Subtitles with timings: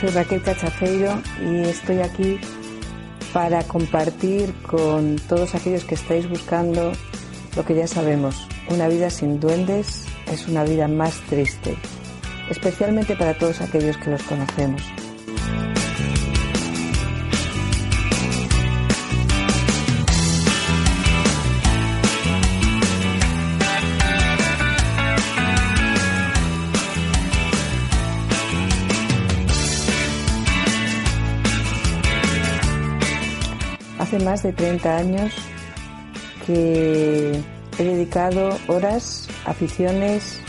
[0.00, 2.38] Soy Raquel Cachafeiro y estoy aquí
[3.32, 6.92] para compartir con todos aquellos que estáis buscando
[7.56, 8.46] lo que ya sabemos.
[8.70, 11.76] Una vida sin duendes es una vida más triste,
[12.48, 14.82] especialmente para todos aquellos que los conocemos.
[34.08, 35.34] Hace más de 30 años
[36.46, 37.42] que
[37.78, 40.40] he dedicado horas, aficiones,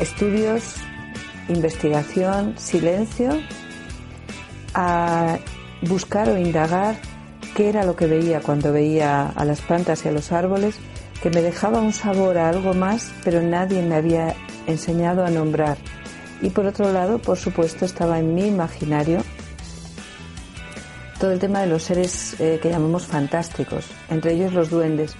[0.00, 0.76] estudios,
[1.50, 3.38] investigación, silencio
[4.72, 5.38] a
[5.82, 6.96] buscar o indagar
[7.54, 10.76] qué era lo que veía cuando veía a las plantas y a los árboles,
[11.22, 14.34] que me dejaba un sabor a algo más, pero nadie me había
[14.66, 15.76] enseñado a nombrar.
[16.40, 19.22] Y por otro lado, por supuesto, estaba en mi imaginario
[21.20, 25.14] todo el tema de los seres eh, que llamamos fantásticos, entre ellos los duendes.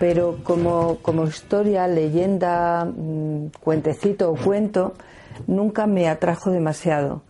[0.00, 4.94] Pero como, como historia, leyenda, mm, cuentecito o cuento,
[5.46, 7.22] nunca me atrajo demasiado.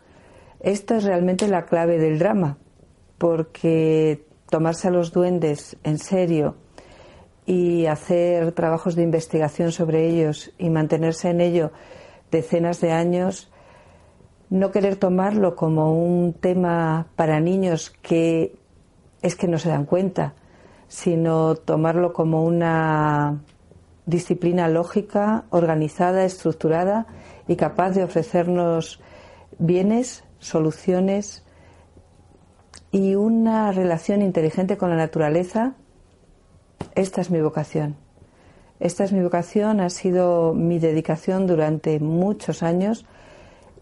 [0.60, 2.56] Esta es realmente la clave del drama,
[3.18, 6.54] porque tomarse a los duendes en serio
[7.46, 11.72] y hacer trabajos de investigación sobre ellos y mantenerse en ello
[12.30, 13.50] decenas de años
[14.54, 18.54] no querer tomarlo como un tema para niños que
[19.20, 20.34] es que no se dan cuenta,
[20.86, 23.40] sino tomarlo como una
[24.06, 27.08] disciplina lógica, organizada, estructurada
[27.48, 29.00] y capaz de ofrecernos
[29.58, 31.42] bienes, soluciones
[32.92, 35.74] y una relación inteligente con la naturaleza,
[36.94, 37.96] esta es mi vocación.
[38.78, 43.04] Esta es mi vocación, ha sido mi dedicación durante muchos años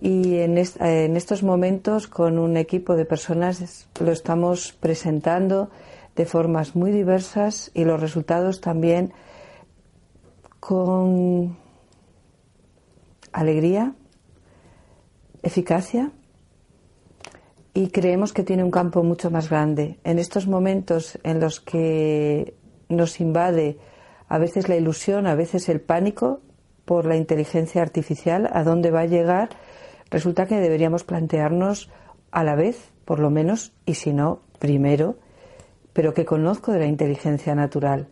[0.05, 5.71] y en, estos momentos con un equipo de personas lo estamos presentando
[6.17, 9.13] de formas muy diversas y los resultados también
[10.59, 11.57] con
[13.31, 13.95] alegría,
[15.45, 16.11] eficacia
[17.73, 20.01] y creemos que tiene un campo mucho más grande.
[20.03, 22.57] En estos momentos en los que
[22.89, 23.79] nos invade
[24.29, 26.41] a veces la ilusión, a veces el pánico
[26.85, 29.51] por la inteligencia artificial, a dónde va a llegar,
[30.13, 31.91] resulta que deberíamos plantearnos
[32.31, 35.17] a la vez, por lo menos, y si no, primero,
[35.95, 38.09] pero que conozco de la inteligencia natural.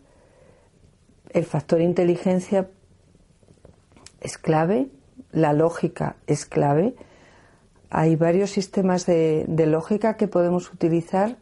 [1.29, 2.69] El factor inteligencia
[4.19, 4.89] es clave,
[5.31, 6.95] la lógica es clave.
[7.89, 11.37] Hay varios sistemas de, de lógica que podemos utilizar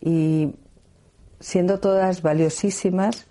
[0.00, 0.54] y
[1.40, 3.26] siendo todas valiosísimas,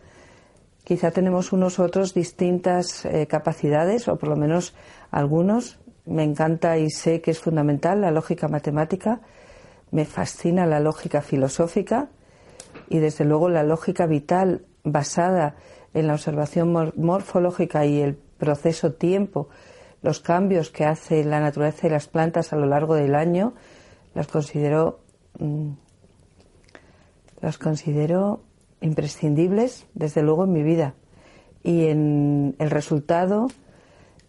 [0.84, 4.76] quizá tenemos unos otros distintas eh, capacidades, o por lo menos
[5.12, 5.80] algunos.
[6.06, 9.22] Me encanta y sé que es fundamental la lógica matemática,
[9.92, 12.10] me fascina la lógica filosófica
[12.90, 15.56] y desde luego la lógica vital basada
[15.94, 19.48] en la observación morfológica y el proceso tiempo,
[20.02, 23.54] los cambios que hace la naturaleza y las plantas a lo largo del año,
[24.14, 25.00] las considero,
[25.40, 25.72] mm,
[27.40, 28.42] las considero
[28.84, 30.94] imprescindibles, desde luego, en mi vida.
[31.64, 33.48] Y en el resultado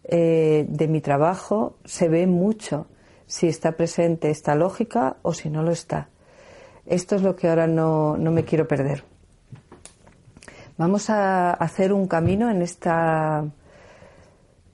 [0.05, 2.87] eh, de mi trabajo se ve mucho
[3.27, 6.09] si está presente esta lógica o si no lo está.
[6.87, 9.05] Esto es lo que ahora no, no me quiero perder.
[10.77, 13.45] Vamos a hacer un camino en esta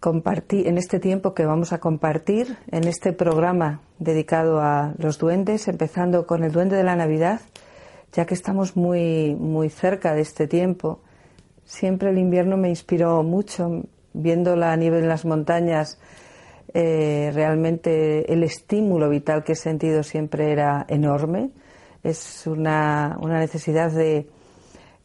[0.03, 6.27] en este tiempo que vamos a compartir en este programa dedicado a los duendes, empezando
[6.27, 7.43] con el duende de la Navidad
[8.13, 11.01] ya que estamos muy, muy cerca de este tiempo.
[11.65, 15.99] Siempre el invierno me inspiró mucho, viendo la nieve en las montañas,
[16.73, 21.51] eh, realmente el estímulo vital que he sentido siempre era enorme.
[22.03, 24.29] Es una, una necesidad de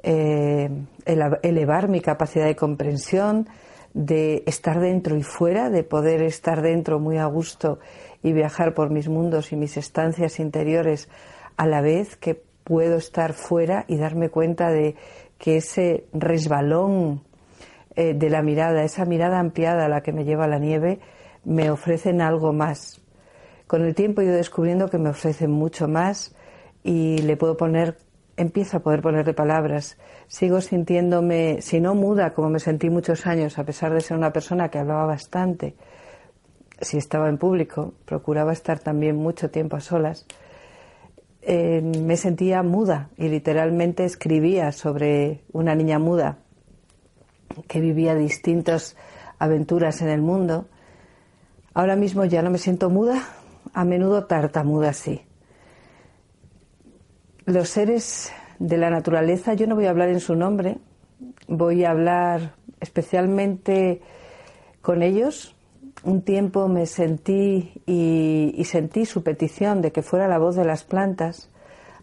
[0.01, 0.69] eh,
[1.06, 3.48] elevar mi capacidad de comprensión,
[3.94, 7.80] de estar dentro y fuera, de poder estar dentro muy a gusto
[8.22, 11.10] y viajar por mis mundos y mis estancias interiores
[11.58, 14.95] a la vez que puedo estar fuera y darme cuenta de
[15.38, 17.21] que ese resbalón
[17.95, 21.00] eh, de la mirada, esa mirada ampliada a la que me lleva la nieve,
[21.45, 23.01] me ofrecen algo más.
[23.67, 26.35] Con el tiempo ido descubriendo que me ofrecen mucho más
[26.83, 27.97] y le puedo poner,
[28.35, 29.97] empiezo a poder ponerle palabras.
[30.27, 34.33] Sigo sintiéndome, si no muda, como me sentí muchos años, a pesar de ser una
[34.33, 35.75] persona que hablaba bastante,
[36.81, 40.25] si estaba en público, procuraba estar también mucho tiempo a solas
[41.45, 46.39] eh, me sentía muda y literalmente escribía sobre una niña muda
[47.68, 48.95] que vivía distintas
[49.39, 50.68] aventuras en el mundo
[51.75, 53.21] Ahora mismo ya no me siento muda,
[53.74, 55.21] a menudo tartamuda sí.
[57.44, 60.77] Los seres de la naturaleza, yo no voy a hablar en su nombre,
[61.50, 64.01] voy a hablar especialmente
[64.81, 65.55] con ellos.
[66.03, 70.83] Un tiempo me sentí y, sentí su petición de que fuera la voz de las
[70.83, 71.50] plantas.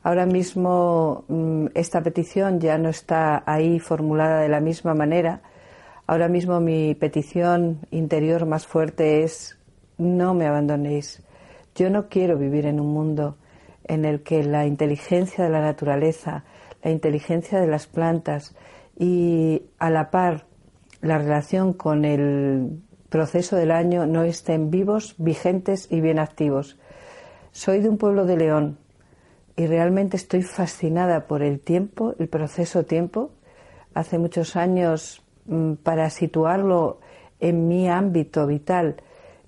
[0.03, 5.43] Ahora mismo mm, esta petición ya no está ahí formulada de la misma manera.
[6.07, 9.59] Ahora mismo mi petición interior más fuerte es
[9.99, 11.23] no me abandonéis.
[11.77, 13.37] Yo no quiero vivir en un mundo
[13.85, 16.45] en el que la inteligencia de la naturaleza,
[16.83, 18.55] la inteligencia de las plantas
[18.99, 20.47] y a la par
[21.01, 22.81] la relación con el
[23.13, 26.79] proceso del año no estén vivos, vigentes y bien activos.
[27.53, 28.79] Soy de un pueblo de León
[29.55, 33.31] y realmente estoy fascinada por el tiempo, el proceso tiempo.
[33.93, 37.01] Hace muchos años, mm, para situarlo
[37.39, 38.97] en mi ámbito vital,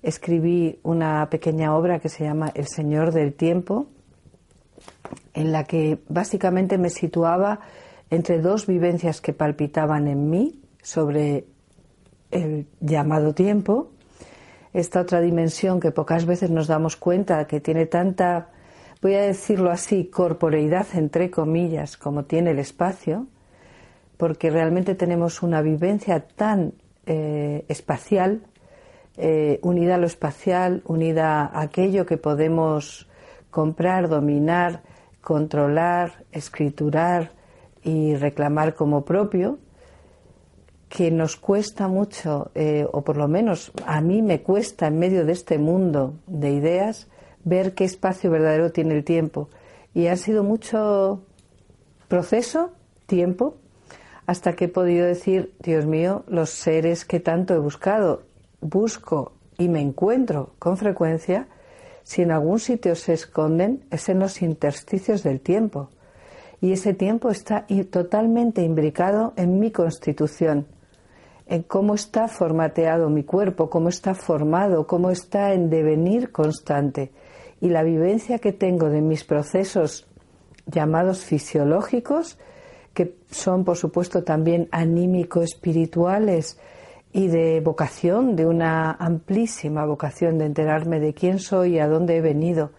[0.03, 3.87] escribí una pequeña obra que se llama El Señor del Tiempo,
[5.33, 7.61] en la que básicamente me situaba
[8.11, 11.47] entre dos vivencias que palpitaban en mí sobre
[12.43, 13.91] el llamado tiempo,
[14.73, 18.49] esta otra dimensión que pocas veces nos damos cuenta que tiene tanta,
[19.01, 23.27] voy a decirlo así, corporeidad entre comillas, como tiene el espacio,
[24.17, 26.73] porque realmente tenemos una vivencia tan
[27.05, 28.41] eh, espacial
[29.17, 33.07] eh, unida a lo espacial, unida a aquello que podemos
[33.49, 34.81] comprar, dominar,
[35.21, 37.31] controlar, escriturar
[37.81, 39.57] y reclamar como propio,
[40.89, 45.25] que nos cuesta mucho, eh, o por lo menos a mí me cuesta en medio
[45.25, 47.07] de este mundo de ideas,
[47.43, 49.49] ver qué espacio verdadero tiene el tiempo.
[49.93, 51.23] Y ha sido mucho
[52.07, 52.71] proceso,
[53.05, 53.57] tiempo,
[54.25, 58.23] hasta que he podido decir, Dios mío, los seres que tanto he buscado
[58.61, 61.47] busco y me encuentro con frecuencia,
[62.03, 65.89] si en algún sitio se esconden, es en los intersticios del tiempo.
[66.61, 70.67] Y ese tiempo está totalmente imbricado en mi constitución,
[71.47, 77.11] en cómo está formateado mi cuerpo, cómo está formado, cómo está en devenir constante.
[77.61, 80.07] Y la vivencia que tengo de mis procesos
[80.65, 82.37] llamados fisiológicos,
[82.93, 86.57] que son por supuesto también anímico-espirituales,
[87.15, 92.17] y de vocación, de una amplísima vocación de enterarme de quién soy y a dónde
[92.17, 92.71] he venido,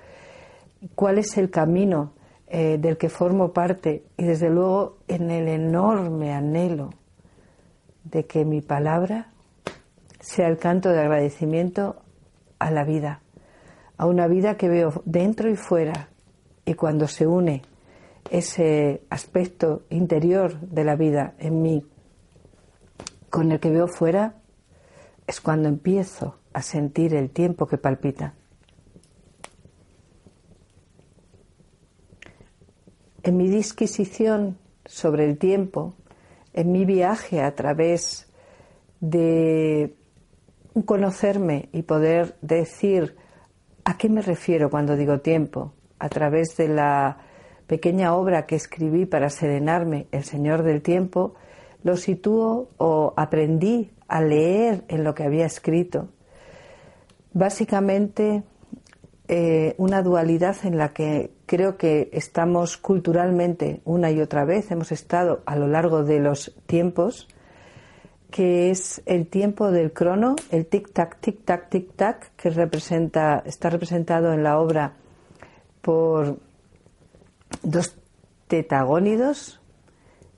[0.95, 2.13] cuál es el camino
[2.47, 6.91] eh, del que formo parte y desde luego en el enorme anhelo
[8.11, 9.29] de que mi palabra
[10.21, 11.97] sea el canto de agradecimiento
[12.59, 13.21] a la vida,
[13.97, 16.09] a una vida que veo dentro y fuera
[16.65, 17.63] y cuando se une
[18.31, 21.87] ese aspecto interior de la vida en mí
[23.31, 24.37] con el que veo fuera
[25.27, 28.35] es cuando empiezo a sentir el tiempo que palpita.
[33.23, 35.95] En mi disquisición sobre el tiempo,
[36.57, 38.27] en mi viaje a través
[39.01, 39.95] de
[40.85, 43.17] conocerme y poder decir
[43.85, 47.19] a qué me refiero cuando digo tiempo, a través de la
[47.67, 51.35] pequeña obra que escribí para serenarme, El Señor del Tiempo,
[51.83, 56.09] lo sitúo o aprendí a leer en lo que había escrito.
[57.33, 58.43] Básicamente,
[59.29, 64.93] eh, una dualidad en la que creo que estamos culturalmente una y otra vez, hemos
[64.93, 67.29] estado a lo largo de los tiempos,
[68.31, 74.43] que es el tiempo del crono, el tic-tac, tic-tac, tic-tac, que representa, está representado en
[74.43, 74.95] la obra
[75.81, 76.39] por
[77.63, 77.97] dos
[78.49, 79.61] tetagónidos,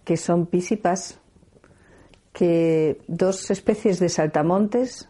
[0.04, 1.18] que son Pisipas,
[2.32, 5.08] que dos especies de saltamontes,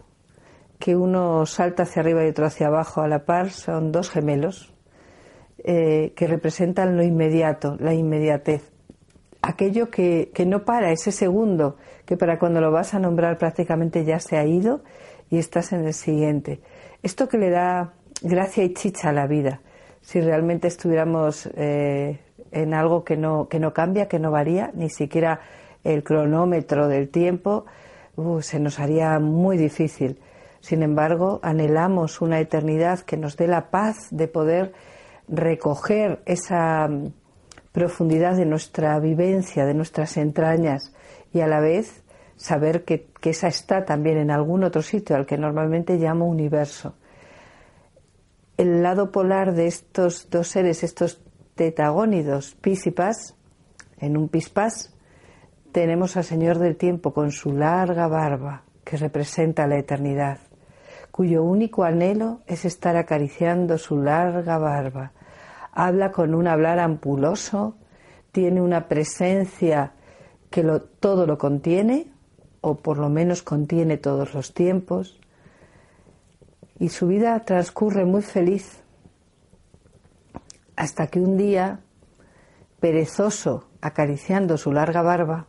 [0.79, 4.73] que uno salta hacia arriba y otro hacia abajo a la par, son dos gemelos
[5.65, 8.71] eh, que representan lo inmediato, la inmediatez.
[9.43, 14.05] Aquello que, que no para, ese segundo, que para cuando lo vas a nombrar prácticamente
[14.05, 14.83] ya se ha ido
[15.31, 16.61] y estás en el siguiente.
[17.03, 19.61] Esto que le da gracia y chicha a la vida.
[20.01, 22.19] Si realmente estuviéramos eh,
[22.51, 25.41] en algo que no, que no cambia, que no varía, ni siquiera
[25.85, 27.67] el cronómetro del tiempo,
[28.17, 30.19] uh, se nos haría muy difícil.
[30.61, 34.73] Sin embargo, anhelamos una eternidad que nos dé la paz de poder
[35.29, 37.13] recoger esa mm,
[37.73, 40.93] profundidad de nuestra vivencia, de nuestras entrañas
[41.33, 42.03] y a la vez
[42.37, 46.95] saber que, que, esa está también en algún otro sitio al que normalmente llamo universo.
[48.57, 51.21] El lado polar de estos dos seres, estos
[51.55, 53.35] tetagónidos, písipas,
[53.99, 54.95] en un pispas,
[55.73, 60.39] tenemos al Señor del Tiempo con su larga barba que representa la eternidad,
[61.11, 65.13] cuyo único anhelo es estar acariciando su larga barba.
[65.81, 67.77] Habla con un hablar ampuloso,
[68.33, 69.93] tiene una presencia
[70.51, 70.65] que
[70.99, 72.11] todo lo contiene,
[72.63, 75.21] o por lo menos contiene todos los tiempos,
[76.81, 78.83] y su vida transcurre muy feliz
[80.75, 81.79] hasta que un día,
[82.81, 85.47] perezoso, acariciando su larga barba,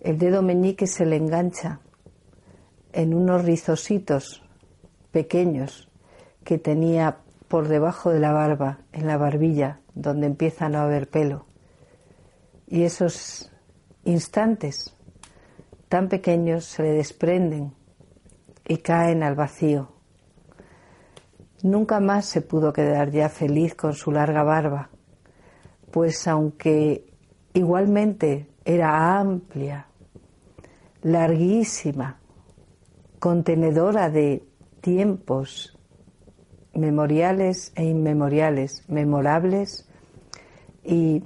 [0.00, 1.80] el dedo meñique se le engancha
[2.92, 4.42] en unos rizositos
[5.10, 5.88] pequeños
[6.44, 7.21] que tenía
[7.52, 11.44] por debajo de la barba, en la barbilla, donde empieza a no haber pelo.
[12.66, 13.52] Y esos
[14.04, 14.96] instantes
[15.90, 17.74] tan pequeños se le desprenden
[18.66, 19.90] y caen al vacío.
[21.62, 24.88] Nunca más se pudo quedar ya feliz con su larga barba,
[25.90, 27.04] pues aunque
[27.52, 29.88] igualmente era amplia,
[31.02, 32.18] larguísima,
[33.18, 34.42] contenedora de
[34.80, 35.78] tiempos
[36.74, 39.88] memoriales e inmemoriales, memorables
[40.84, 41.24] y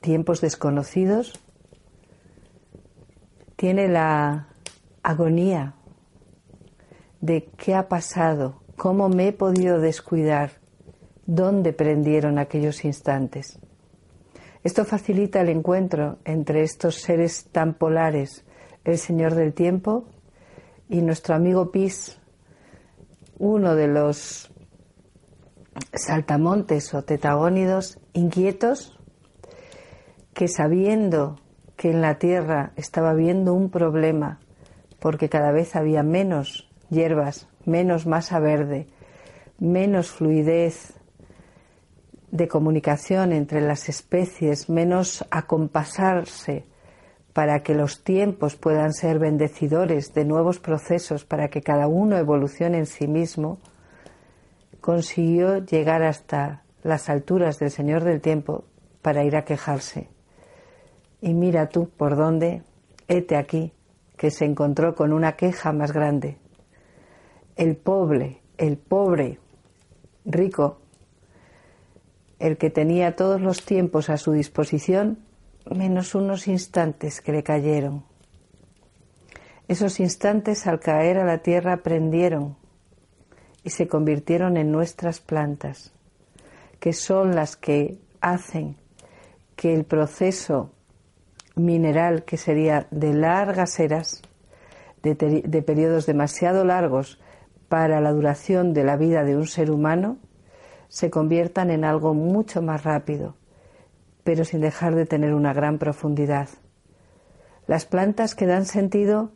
[0.00, 1.40] tiempos desconocidos,
[3.56, 4.48] tiene la
[5.02, 5.74] agonía
[7.20, 10.52] de qué ha pasado, cómo me he podido descuidar,
[11.26, 13.58] dónde prendieron aquellos instantes.
[14.62, 18.44] Esto facilita el encuentro entre estos seres tan polares,
[18.84, 20.04] el Señor del Tiempo
[20.88, 22.18] y nuestro amigo Pis,
[23.38, 24.50] uno de los
[25.92, 28.98] saltamontes o tetagónidos inquietos
[30.34, 31.40] que sabiendo
[31.76, 34.40] que en la tierra estaba habiendo un problema
[35.00, 38.88] porque cada vez había menos hierbas, menos masa verde,
[39.58, 40.94] menos fluidez
[42.30, 46.66] de comunicación entre las especies, menos acompasarse
[47.32, 52.78] para que los tiempos puedan ser bendecidores de nuevos procesos, para que cada uno evolucione
[52.78, 53.58] en sí mismo,
[54.80, 58.64] consiguió llegar hasta las alturas del Señor del Tiempo
[59.02, 60.08] para ir a quejarse.
[61.20, 62.62] Y mira tú por dónde,
[63.08, 63.72] hete aquí,
[64.16, 66.38] que se encontró con una queja más grande.
[67.56, 69.38] El pobre, el pobre,
[70.24, 70.78] rico,
[72.38, 75.18] el que tenía todos los tiempos a su disposición,
[75.68, 78.04] menos unos instantes que le cayeron.
[79.66, 82.57] Esos instantes al caer a la tierra aprendieron
[83.64, 85.92] y se convirtieron en nuestras plantas,
[86.80, 88.76] que son las que hacen
[89.56, 90.70] que el proceso
[91.56, 94.22] mineral, que sería de largas eras,
[95.02, 97.20] de, de periodos demasiado largos
[97.68, 100.18] para la duración de la vida de un ser humano,
[100.88, 103.36] se conviertan en algo mucho más rápido,
[104.24, 106.48] pero sin dejar de tener una gran profundidad.
[107.66, 109.32] Las plantas que dan sentido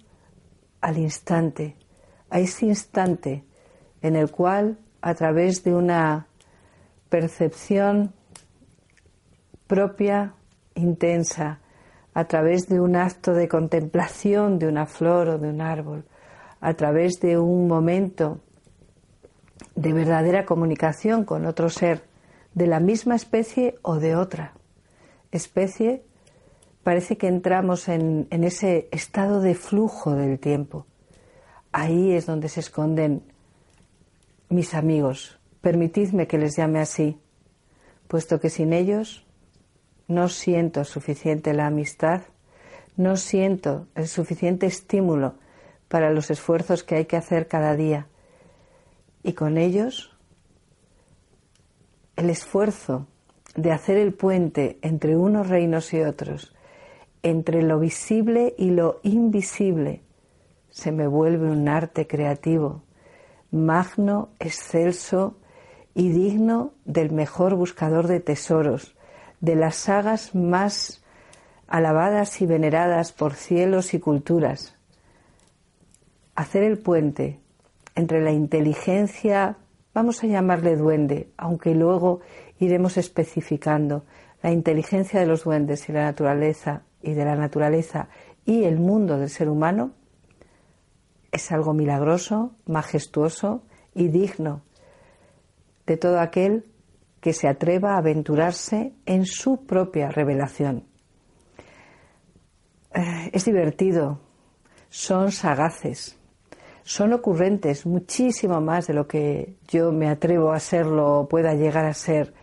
[0.81, 1.77] al instante,
[2.31, 3.45] a ese instante
[4.03, 6.27] en el cual, a través de una
[7.09, 8.13] percepción
[9.67, 10.35] propia,
[10.75, 11.61] intensa,
[12.15, 16.05] a través de un acto de contemplación de una flor o de un árbol,
[16.61, 18.41] a través de un momento
[19.75, 22.03] de verdadera comunicación con otro ser
[22.55, 24.53] de la misma especie o de otra
[25.31, 26.05] especie,
[26.83, 30.87] parece que entramos en, ese estado de flujo del tiempo.
[31.73, 33.23] Ahí es donde se esconden
[34.53, 35.39] mis amigos.
[35.61, 37.19] Permitidme que les llame así,
[38.09, 39.27] puesto que sin ellos
[40.09, 42.23] no siento suficiente la amistad,
[42.97, 45.35] no siento el suficiente estímulo
[45.89, 48.09] para los esfuerzos que hay que hacer cada día.
[49.23, 50.17] Y con ellos,
[52.17, 53.07] el esfuerzo
[53.55, 56.55] de hacer el puente entre unos reinos y otros,
[57.23, 60.03] entre lo visible y lo invisible,
[60.71, 62.83] se me vuelve un arte creativo,
[63.53, 65.37] magno, excelso
[65.95, 68.97] y digno del mejor buscador de tesoros,
[69.41, 71.03] de las sagas más
[71.69, 74.77] alabadas y veneradas por cielos y culturas.
[76.35, 77.41] Hacer el puente
[77.95, 79.57] entre la inteligencia,
[79.95, 82.21] vamos a llamarle duende, aunque luego
[82.59, 84.05] iremos especificando
[84.43, 88.09] la inteligencia de los duendes y la naturaleza y de la naturaleza
[88.45, 89.93] y el mundo del ser humano
[91.33, 93.63] es algo milagroso, majestuoso
[93.95, 94.63] y digno
[95.87, 96.67] de todo aquel
[97.21, 100.85] que se atreva a aventurarse en su propia revelación.
[102.95, 104.21] Eh, es divertido,
[104.91, 106.19] son sagaces,
[106.83, 111.87] son ocurrentes muchísimo más de lo que yo me atrevo a serlo o pueda llegar
[111.87, 112.35] a ser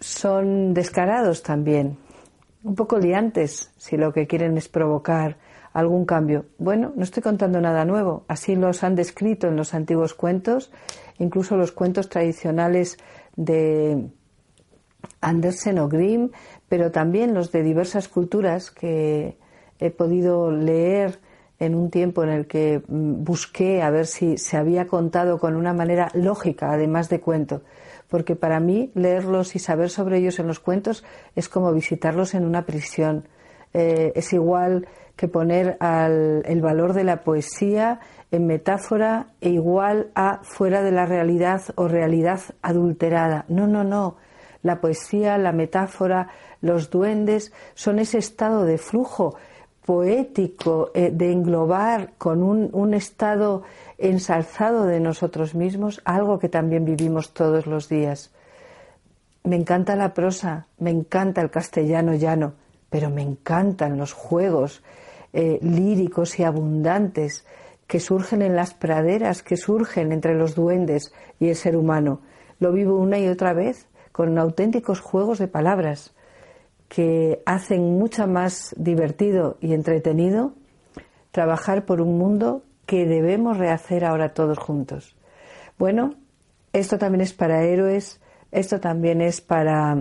[0.00, 1.98] son descarados también,
[2.64, 5.36] un poco liantes si lo que quieren es provocar
[5.72, 6.46] algún cambio.
[6.58, 10.72] Bueno, no estoy contando nada nuevo, así los han descrito en los antiguos cuentos,
[11.18, 12.98] incluso los cuentos tradicionales
[13.36, 14.08] de
[15.20, 16.30] Andersen o Grimm,
[16.68, 19.36] pero también los de diversas culturas que
[19.78, 21.20] he podido leer
[21.58, 25.56] en un tiempo en el que mm, busqué a ver si se había contado con
[25.56, 27.62] una manera lógica, además de cuento,
[28.08, 31.04] porque para mí leerlos y saber sobre ellos en los cuentos
[31.36, 33.28] es como visitarlos en una prisión.
[33.72, 38.00] Eh, es igual que poner el valor de la poesía
[38.30, 43.44] en metáfora e igual a fuera de la realidad o realidad adulterada.
[43.48, 44.16] No, no, no.
[44.62, 46.28] La poesía, la metáfora,
[46.60, 49.36] los duendes son ese estado de flujo
[49.84, 53.62] poético, eh, de englobar con un, estado
[53.98, 58.30] ensalzado de nosotros mismos, algo que también vivimos todos los días.
[59.42, 62.52] Me encanta la prosa, me encanta el castellano llano,
[62.90, 64.82] pero me encantan los juegos
[65.32, 67.46] eh, líricos y abundantes
[67.86, 72.20] que surgen en las praderas, que surgen entre los duendes y el ser humano.
[72.58, 76.12] Lo vivo una y otra vez con auténticos juegos de palabras
[76.88, 80.52] que hacen mucho más divertido y entretenido
[81.30, 85.16] trabajar por un mundo que debemos rehacer ahora todos juntos.
[85.78, 86.14] Bueno,
[86.72, 88.20] esto también es para héroes,
[88.50, 89.96] esto también es para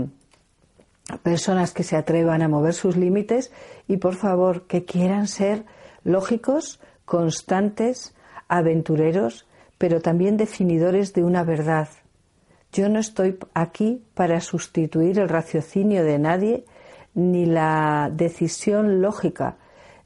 [1.24, 3.52] personas que se atrevan a mover sus límites
[3.88, 5.66] y por favor que quieran ser
[6.04, 8.16] lógicos, constantes,
[8.48, 9.48] aventureros,
[9.78, 11.90] pero también definidores de una verdad.
[12.72, 16.66] Yo no estoy aquí para sustituir el raciocinio de nadie
[17.16, 19.58] ni la decisión lógica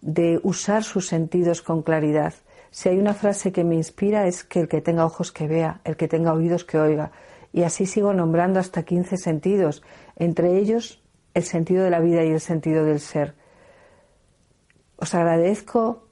[0.02, 2.34] de usar sus sentidos con claridad.
[2.72, 5.82] Si hay una frase que me inspira es que el que tenga ojos que vea,
[5.84, 7.12] el que tenga oídos que oiga.
[7.54, 9.84] Y así sigo nombrando hasta 15 sentidos,
[10.18, 11.02] entre ellos
[11.34, 13.36] el sentido de la vida y el sentido del ser.
[14.98, 16.04] Os agradezco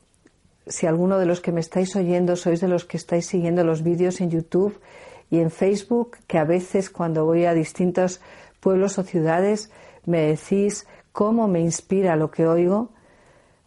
[0.68, 3.84] si alguno de los que me estáis oyendo sois de los que estáis siguiendo los
[3.84, 4.80] vídeos en YouTube
[5.30, 8.22] y en Facebook, que a veces cuando voy a distintos
[8.60, 9.72] pueblos o ciudades
[10.06, 12.90] me decís cómo me inspira lo que oigo,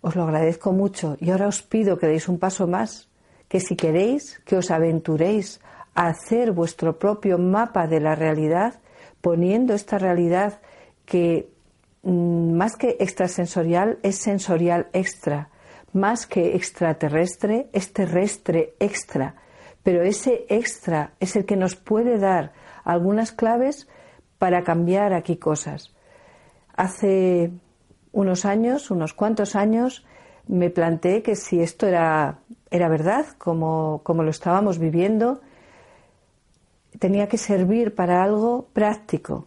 [0.00, 3.08] os lo agradezco mucho y ahora os pido que deis un paso más,
[3.48, 5.60] que si queréis, que os aventuréis
[5.94, 8.80] hacer vuestro propio mapa de la realidad,
[9.20, 10.60] poniendo esta realidad
[11.06, 11.50] que
[12.02, 15.50] mm, más que extrasensorial es sensorial extra,
[15.92, 19.36] más que extraterrestre es terrestre extra,
[19.82, 22.52] pero ese extra es el que nos puede dar
[22.84, 23.88] algunas claves
[24.38, 25.94] para cambiar aquí cosas.
[26.76, 27.52] Hace
[28.12, 30.04] unos años, unos cuantos años,
[30.46, 32.38] me planteé que si esto era,
[32.70, 35.40] era verdad, como, como lo estábamos viviendo,
[36.98, 39.46] tenía que servir para algo práctico,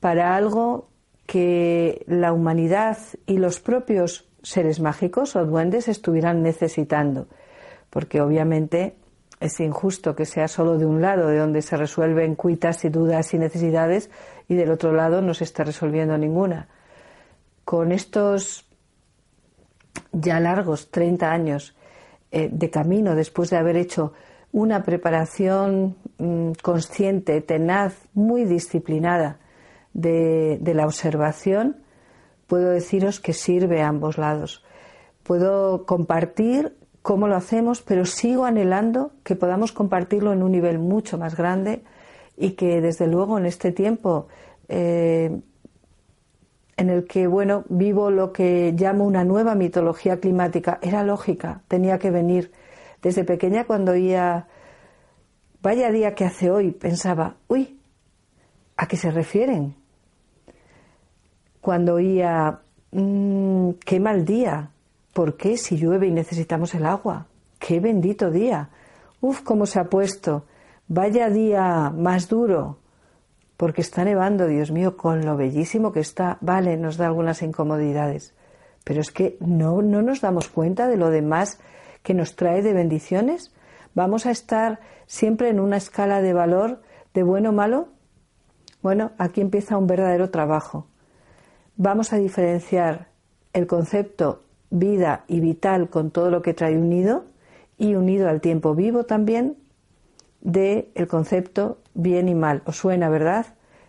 [0.00, 0.88] para algo
[1.26, 7.28] que la humanidad y los propios seres mágicos o duendes estuvieran necesitando,
[7.90, 8.96] porque obviamente
[9.40, 13.32] es injusto que sea solo de un lado de donde se resuelven cuitas y dudas
[13.34, 14.10] y necesidades
[14.48, 16.68] y del otro lado no se está resolviendo ninguna.
[17.64, 18.66] Con estos
[20.12, 21.74] ya largos 30 años
[22.30, 24.12] eh, de camino después de haber hecho
[24.52, 25.96] una preparación
[26.62, 29.38] consciente, tenaz, muy disciplinada
[29.92, 31.76] de, de la observación,
[32.46, 34.64] puedo deciros que sirve a ambos lados.
[35.22, 41.18] Puedo compartir cómo lo hacemos, pero sigo anhelando que podamos compartirlo en un nivel mucho
[41.18, 41.82] más grande
[42.36, 44.28] y que desde luego en este tiempo
[44.68, 45.40] eh,
[46.76, 51.98] en el que bueno vivo lo que llamo una nueva mitología climática era lógica tenía
[51.98, 52.52] que venir
[53.02, 54.48] desde pequeña cuando oía
[55.64, 57.80] vaya día que hace hoy pensaba uy
[58.76, 59.74] a qué se refieren
[61.60, 62.60] cuando oía
[62.92, 64.70] mmm, qué mal día
[65.12, 67.26] ¿por qué si llueve y necesitamos el agua?
[67.58, 68.68] qué bendito día
[69.20, 70.44] uf cómo se ha puesto
[70.86, 72.76] Vaya día más duro,
[73.56, 76.36] porque está nevando, Dios mío, con lo bellísimo que está.
[76.42, 78.34] Vale, nos da algunas incomodidades,
[78.84, 81.58] pero es que no, no nos damos cuenta de lo demás
[82.02, 83.54] que nos trae de bendiciones.
[83.94, 86.82] Vamos a estar siempre en una escala de valor
[87.14, 87.88] de bueno o malo.
[88.82, 90.86] Bueno, aquí empieza un verdadero trabajo.
[91.76, 93.08] Vamos a diferenciar
[93.52, 97.24] el concepto vida y vital con todo lo que trae unido
[97.78, 99.56] y unido al tiempo vivo también
[100.40, 102.62] del el concepto bien y mal.
[102.66, 103.46] ¿Os suena, verdad?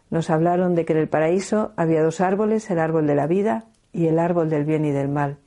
[0.09, 3.65] Nos hablaron de que en el paraíso había dos árboles, el árbol de la vida
[3.91, 5.37] y el árbol del bien y del mal.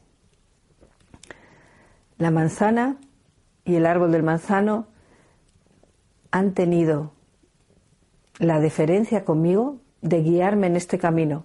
[2.18, 2.96] La manzana
[3.68, 4.86] y el árbol del manzano
[6.30, 7.12] han tenido
[8.38, 11.44] la deferencia conmigo de guiarme en este camino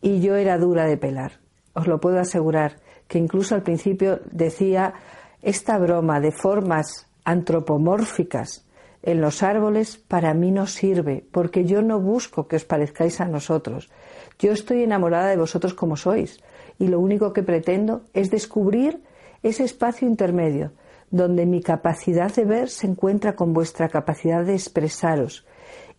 [0.00, 1.40] y yo era dura de pelar.
[1.74, 2.76] Os lo puedo asegurar
[3.08, 4.94] que incluso al principio decía
[5.42, 8.64] esta broma de formas antropomórficas
[9.02, 13.26] en los árboles para mí no sirve, porque yo no busco que os parezcáis a
[13.26, 13.90] nosotros.
[14.38, 16.40] Yo estoy enamorada de vosotros como sois,
[16.78, 19.02] y lo único que pretendo es descubrir
[19.42, 20.72] ese espacio intermedio,
[21.10, 25.46] donde mi capacidad de ver se encuentra con vuestra capacidad de expresaros.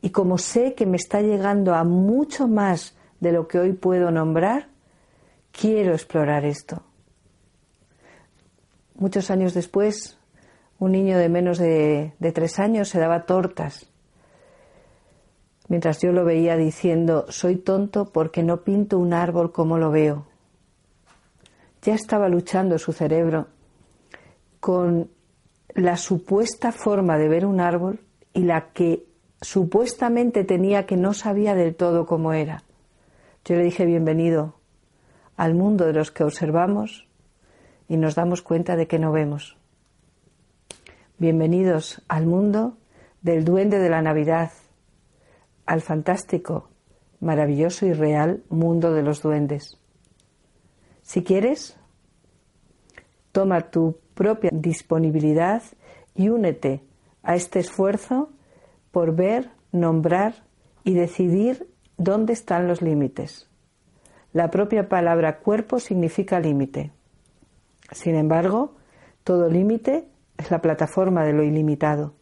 [0.01, 4.11] Y como sé que me está llegando a mucho más de lo que hoy puedo
[4.11, 4.67] nombrar,
[5.51, 6.83] quiero explorar esto.
[8.95, 10.17] Muchos años después,
[10.79, 13.87] un niño de menos de, tres años se daba tortas,
[15.67, 20.25] mientras yo lo veía diciendo, soy tonto porque no pinto un árbol como lo veo.
[21.81, 23.47] Ya estaba luchando su cerebro
[24.67, 25.09] con
[25.75, 28.01] la supuesta forma de ver un árbol
[28.33, 29.05] y la que
[29.39, 32.63] supuestamente tenía que no sabía del todo cómo era.
[33.45, 34.55] Yo le dije bienvenido
[35.37, 37.07] al mundo de los que observamos
[37.87, 39.55] y nos damos cuenta de que no vemos.
[41.17, 42.75] Bienvenidos al mundo
[43.21, 44.51] del duende de la Navidad,
[45.65, 46.67] al fantástico,
[47.21, 49.79] maravilloso y real mundo de los duendes.
[51.03, 51.76] Si quieres,
[53.37, 55.61] toma tu propia disponibilidad
[56.15, 56.81] y únete
[57.21, 58.31] a este esfuerzo
[58.89, 60.33] por ver, nombrar
[60.83, 63.47] y decidir dónde están los límites.
[64.33, 66.89] La propia palabra cuerpo significa límite.
[67.91, 68.73] Sin embargo,
[69.23, 72.15] todo límite es la plataforma de lo ilimitado.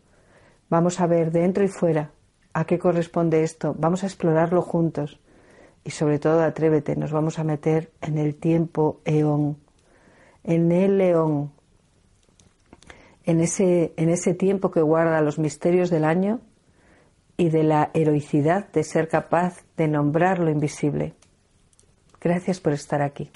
[0.70, 2.12] Vamos a ver dentro y fuera
[2.52, 3.74] a qué corresponde esto.
[3.80, 5.22] Vamos a explorarlo juntos.
[5.86, 9.64] Y sobre todo, atrévete, nos vamos a meter en el tiempo eón,
[10.46, 11.52] en el león,
[13.24, 16.40] en ese, en ese tiempo que guarda los misterios del año
[17.38, 21.14] y de la heroicidad de ser capaz de nombrar lo invisible.
[22.22, 23.32] Gracias por estar aquí.